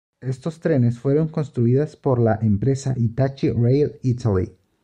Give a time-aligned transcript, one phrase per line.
[0.21, 4.51] Estos trenes fueron construidas por la empresa Hitachi Rail Italy.